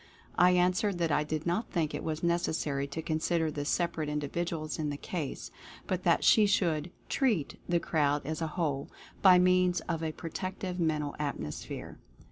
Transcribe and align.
I 0.35 0.53
answered 0.53 0.97
that 0.97 1.11
I 1.11 1.23
did 1.23 1.45
not 1.45 1.69
think 1.69 1.93
it 1.93 2.03
was 2.03 2.23
necessary 2.23 2.87
to 2.87 3.03
consider 3.03 3.51
the 3.51 3.65
separate 3.65 4.09
individuals 4.09 4.79
in 4.79 4.89
the 4.89 4.97
case, 4.97 5.51
but 5.85 6.01
that 6.01 6.23
she 6.23 6.47
should 6.47 6.89
"treat" 7.07 7.59
the 7.69 7.79
crowd 7.79 8.25
as 8.25 8.41
a 8.41 8.47
whole, 8.57 8.89
by 9.21 9.37
means 9.37 9.79
of 9.81 10.01
a 10.01 10.11
protective 10.11 10.79
Mental 10.79 11.15
Atmosphere. 11.19 11.99